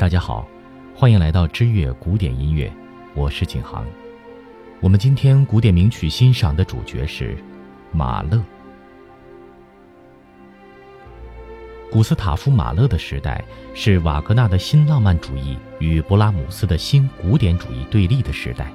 [0.00, 0.48] 大家好，
[0.96, 2.72] 欢迎来到知乐古典音乐，
[3.14, 3.86] 我是景航。
[4.80, 7.36] 我们今天古典名曲欣赏的主角是
[7.92, 8.42] 马勒。
[11.90, 13.44] 古斯塔夫·马勒的时代
[13.74, 18.72] 是瓦格纳的新浪漫主义与勃拉姆斯的新古典主义对立的时代。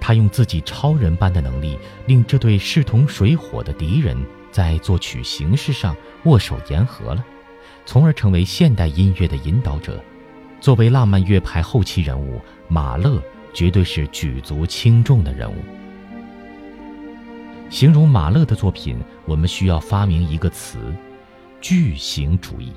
[0.00, 1.76] 他用自己超人般的能力，
[2.06, 4.16] 令这对势同水火的敌人
[4.52, 7.24] 在作曲形式上握手言和了，
[7.84, 10.00] 从而成为现代音乐的引导者。
[10.64, 15.56] 作为浪漫乐派后期人物，马勒绝对是举足轻重的人物。
[17.68, 20.78] 形容马勒的作品，我们需要发明一个词。
[21.60, 22.72] 巨型主义，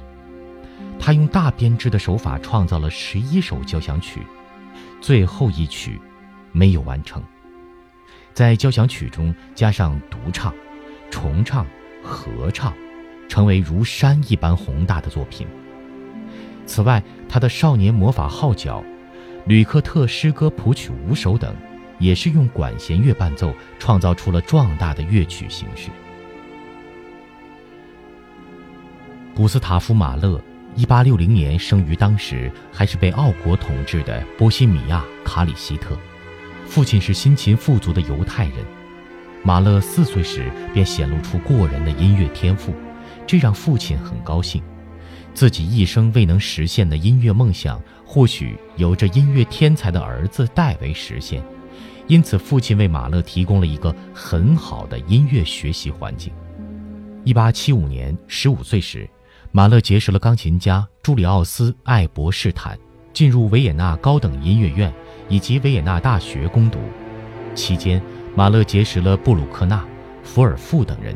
[0.99, 4.19] 他用大编制的手法创造了十一首交响曲，
[4.99, 5.97] 最后一曲
[6.51, 7.23] 没有完成。
[8.33, 10.53] 在交响曲中加上独唱、
[11.09, 11.65] 重唱、
[12.03, 12.73] 合唱，
[13.29, 15.47] 成为如山一般宏大的作品。
[16.67, 18.81] 此外，他的《少年魔法号角》、
[19.47, 21.55] 《吕克特诗歌谱曲五首》等，
[21.97, 25.89] 也是用管弦乐伴奏，创造出了壮大的乐曲形式。
[29.33, 30.39] 古斯塔夫·马勒，
[30.75, 35.97] 一八六零年生于当时还是被奥国统治的波西米亚卡里希特，
[36.65, 38.55] 父亲是辛勤富足的犹太人。
[39.43, 42.73] 马勒四岁时便显露出过人的音乐天赋，
[43.25, 44.61] 这让父亲很高兴。
[45.37, 51.43] 自己一生未能实现的音乐梦想，或许由这音乐天才的儿子代为实现。
[52.07, 56.33] 因此，父亲为马勒提供了一个很好的音乐学习环境。
[57.23, 59.07] 一八七五年，十五岁时。
[59.51, 62.75] 马勒结识了钢琴家朱里奥斯·艾伯士坦，
[63.13, 64.91] 进入维也纳高等音乐院
[65.29, 66.79] 以及维也纳大学攻读。
[67.53, 68.01] 期间，
[68.35, 69.85] 马勒结识了布鲁克纳、
[70.23, 71.15] 福尔富等人，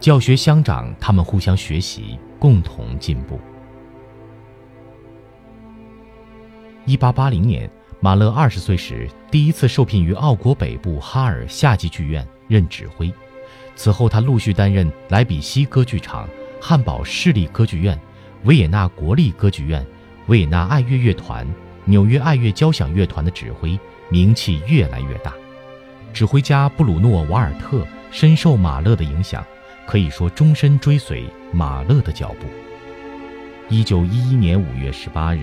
[0.00, 3.38] 教学相长，他们互相学习，共同进步。
[6.88, 13.12] 一八八零年，马勒二十岁时，第一次受聘于奥国北部哈尔夏季剧院任指挥，
[13.76, 16.26] 此后他陆续担任莱比锡歌剧场。
[16.58, 18.00] 汉堡市立歌剧院、
[18.44, 19.86] 维也纳国立歌剧院、
[20.28, 21.46] 维也纳爱乐乐团、
[21.84, 23.78] 纽约爱乐交响乐团的指挥，
[24.08, 25.34] 名气越来越大。
[26.14, 29.44] 指挥家布鲁诺·瓦尔特深受马勒的影响，
[29.86, 32.46] 可以说终身追随马勒的脚步。
[33.68, 35.40] 一九一一年五月十八日，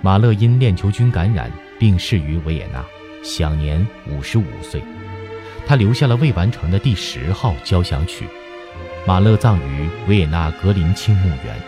[0.00, 2.84] 马勒因链球菌感染病逝于维也纳，
[3.22, 4.82] 享年五十五岁。
[5.66, 8.26] 他留下了未完成的第十号交响曲。
[9.06, 11.67] 马勒葬于维也纳格林青墓园。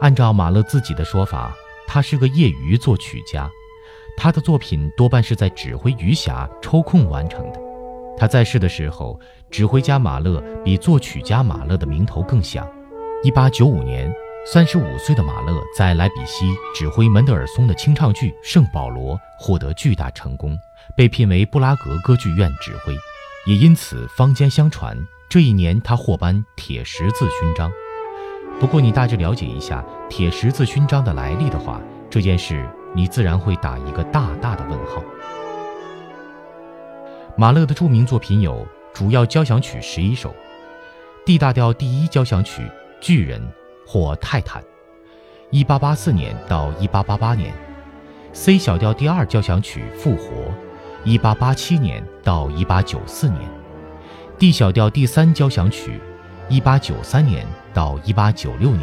[0.00, 1.54] 按照马勒自己的说法，
[1.86, 3.50] 他是个业余作曲家，
[4.16, 7.60] 他的作品多半是在指挥余霞抽空完成的。
[8.18, 9.18] 他在世的时候，
[9.50, 12.66] 指挥家马勒比作曲家马勒的名头更响。
[13.22, 14.10] 一八九五年，
[14.46, 20.56] 三十五岁的马勒在莱比锡指挥门德尔松的清唱剧《圣保罗》，获得巨大成功，
[20.96, 22.94] 被聘为布拉格歌剧院指挥。
[23.46, 24.96] 也因此，坊间相传
[25.28, 27.70] 这一年他获颁铁十字勋章。
[28.58, 35.02] 不过，你大致了解一下铁十字勋章的来历的话，这件事你自然会打一个大大的问号。
[37.36, 40.34] 马勒的著名作品有主要交响曲十一首
[41.26, 42.62] ，D 大调第一交响曲
[42.98, 43.40] 《巨人》
[43.86, 44.64] 或《泰坦》
[45.66, 47.52] ，1884年到1888年
[48.32, 50.30] ；C 小调第二交响曲《复活》
[51.20, 53.42] ，1887年到1894年
[54.38, 56.00] ；D 小调第三交响曲
[56.50, 58.80] ，1893年到1896年。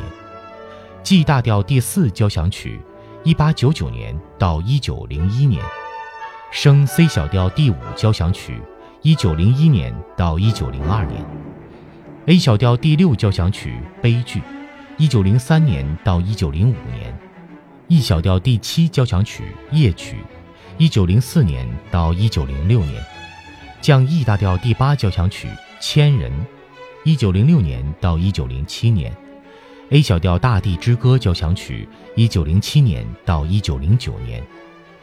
[1.03, 2.79] ；G 大调第四交响曲
[3.25, 5.63] ，1899年到1901年。
[6.51, 8.61] 升 C 小调第五交响曲，
[9.01, 11.25] 一九零一年到一九零二年。
[12.27, 14.41] ；A 小调第六交响曲悲剧，
[14.97, 17.17] 一九零三年到一九零五年。
[17.87, 20.17] ；E 小调第七交响曲夜曲，
[20.77, 23.01] 一九零四年到一九零六年；
[23.81, 25.49] 降 E 大调第八交响曲
[25.81, 26.31] 千人，
[27.05, 29.13] 一九零六年到一九零七年
[29.89, 31.85] ；A 小调大地之歌交响曲，
[32.15, 34.41] 一九零七年到一九零九年。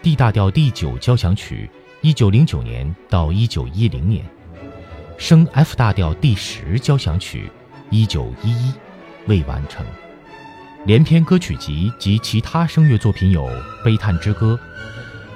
[0.00, 1.68] D 大调第九交响曲，
[2.00, 4.24] 一九零九年到一九一零年；
[5.18, 7.52] 升 F 大调第十交响曲，
[7.90, 8.72] 一九一一
[9.26, 9.84] 未完成。
[10.86, 13.44] 连篇歌曲集及其他声乐作品有
[13.84, 14.58] 《悲叹之歌》，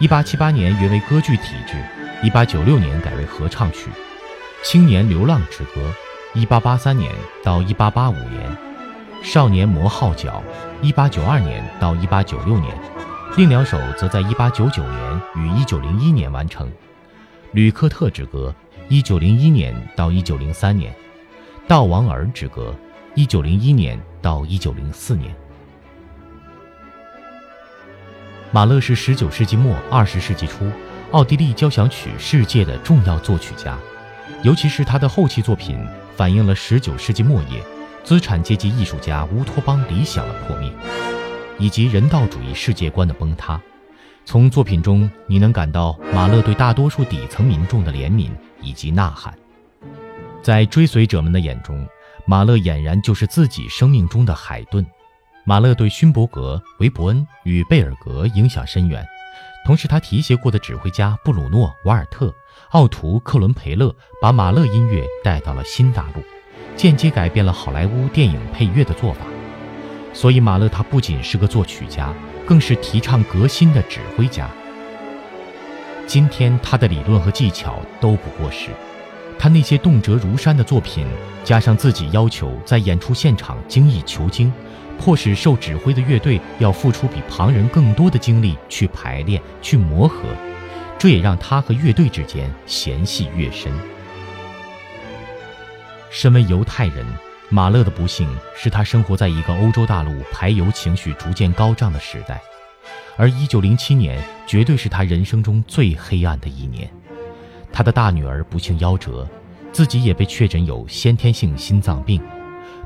[0.03, 1.77] 一八七八年原为歌剧体制，
[2.23, 3.91] 一八九六年改为合唱曲；
[4.63, 5.83] 《青年流浪之歌》，
[6.37, 7.13] 一八八三年
[7.45, 8.41] 到一八八五年；
[9.23, 10.43] 少年魔号角》
[10.93, 12.75] （1892 年到1896年），
[13.39, 16.67] 另两首则在1899年与1901年完成。
[17.53, 18.53] 《吕克特之歌》
[19.05, 20.93] （1901 年到1903年），
[21.71, 22.75] 《悼亡儿之歌》
[23.29, 25.33] （1901 年到1904年）。
[28.51, 30.69] 马勒是19世纪末20世纪初
[31.13, 33.79] 奥地利交响曲世界的重要作曲家，
[34.43, 35.79] 尤其是他的后期作品，
[36.17, 37.63] 反映了19世纪末叶
[38.03, 40.73] 资产阶级艺术家乌托邦理想的破灭，
[41.59, 43.61] 以及人道主义世界观的崩塌。
[44.25, 48.31] 从作品中，你能感到马勒对大多数底层民众的怜悯
[48.61, 49.35] 以及呐喊。
[50.43, 51.87] 在追随者们的眼中，
[52.27, 54.85] 马勒俨然就是自己生命中的海顿。
[55.45, 59.05] 马勒对勋伯格、韦伯恩与贝尔格影响深远，
[59.65, 62.35] 同时他提携过的指挥家布鲁诺·瓦尔特、
[62.71, 66.23] 奥图·克伦培勒把马勒音乐带到了新大陆，
[66.77, 69.21] 间接改变了好莱坞电影配乐的做法。
[70.13, 72.15] 所以，马勒他不仅是个作曲家，
[72.47, 74.49] 更是提倡革新的指挥家。
[76.07, 78.71] 今天，他的理论和技巧都不过时，
[79.39, 81.07] 他那些动辄如山的作品，
[81.43, 84.53] 加上自己要求在演出现场精益求精。
[84.99, 90.29] 迫使受指挥的乐队要付出比旁人更多的精力去排练、去磨合，
[90.99, 93.73] 这也让他和乐队之间嫌隙越深。
[96.11, 97.05] 身为犹太人，
[97.51, 102.41] 马勒的不幸是他生活在一个欧洲大陆排犹情绪逐渐高涨的时代，
[103.17, 106.89] 而1907年绝对是他人生中最黑暗的一年。
[107.73, 109.29] 他的大女儿不幸夭折，
[109.73, 112.23] 自己也被确诊有先天性心脏病。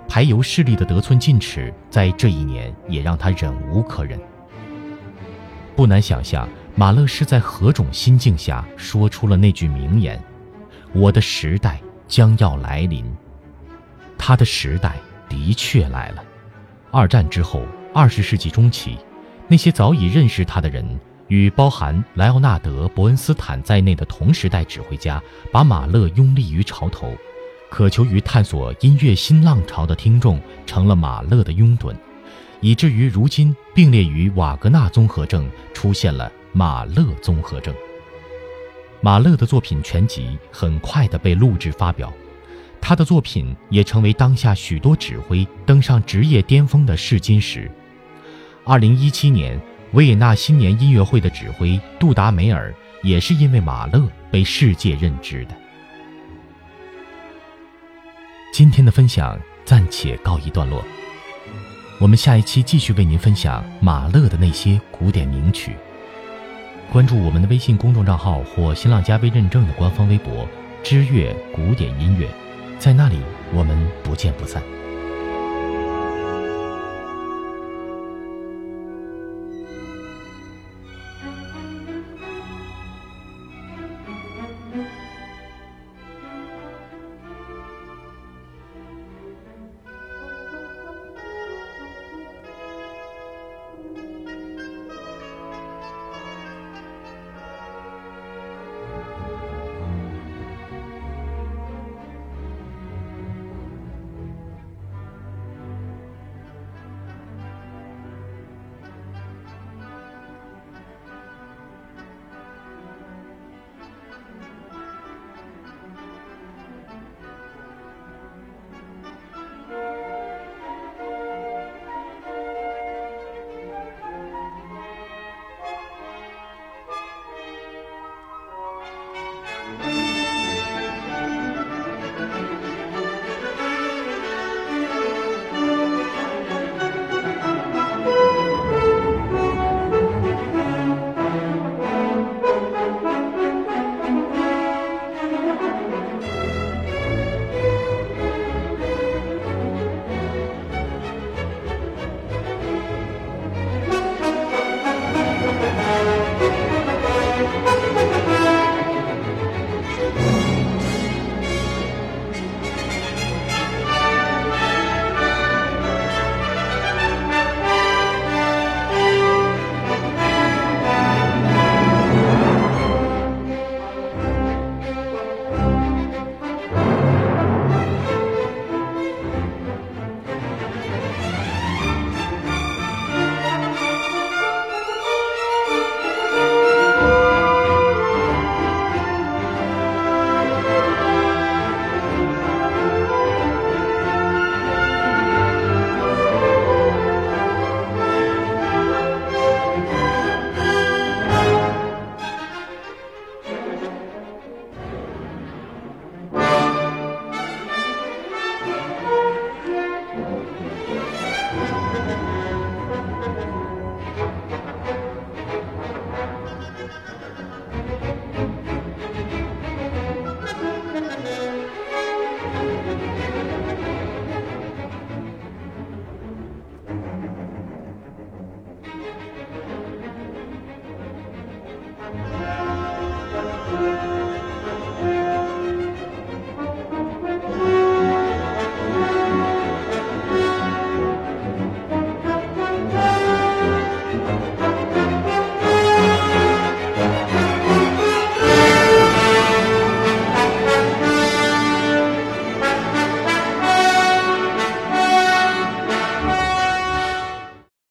[0.08, 4.18] 排犹势力的得寸进尺，在这一年也让他忍无可忍。
[5.76, 10.20] 不难想象，马勒是在何种心境下说出了那句名言
[10.92, 11.78] ：“我的时代
[12.08, 13.04] 将要来临。”
[14.18, 14.96] 他的时代
[15.28, 16.24] 的确来了。
[16.90, 17.62] 二战之后，
[17.94, 18.96] 二十世纪中期，
[19.46, 25.22] 那些早已认识他的人，与包含莱奥纳德·伯恩斯坦在内的同时代指挥家，
[25.52, 27.14] 把马勒拥立于潮头。
[27.70, 31.94] 渴求于探索音乐新浪潮的听众成了马勒的拥趸，
[32.60, 37.74] 以至于如今并列于瓦格纳综合症出现了马勒综合症。
[39.00, 42.12] 马勒的作品全集很快的被录制发表，
[42.80, 47.70] 他的作品也成为当下许多指挥登上职业巅峰的试金石。
[48.64, 49.60] 二零一七年
[49.92, 55.54] 维也纳新年音乐会的指挥杜达梅尔也是因为马勒被世界认知的。
[58.50, 60.84] 今天的分享暂且告一段落，
[62.00, 65.76] 我们下一期继续为您分享马勒的那些古典名曲。
[66.90, 70.48] 关注我们的微信公众账号或新浪加微认证的官方微博
[70.82, 72.26] “知乐古典音乐”，
[72.80, 73.20] 在那里
[73.54, 74.60] 我们不见不散。